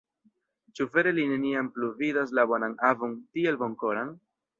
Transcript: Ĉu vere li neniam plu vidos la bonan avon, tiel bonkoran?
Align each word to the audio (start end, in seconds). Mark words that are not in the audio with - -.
Ĉu 0.77 0.85
vere 0.95 1.11
li 1.17 1.25
neniam 1.33 1.69
plu 1.75 1.89
vidos 1.99 2.33
la 2.39 2.47
bonan 2.53 2.73
avon, 2.89 3.13
tiel 3.37 3.61
bonkoran? 3.61 4.11